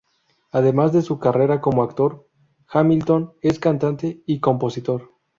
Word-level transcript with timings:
Además 0.49 0.93
de 0.93 1.03
su 1.03 1.19
carrera 1.19 1.61
como 1.61 1.83
actor, 1.83 2.27
Hamilton 2.69 3.33
es 3.43 3.59
cantante 3.59 4.23
y 4.25 4.39
compositor. 4.39 5.11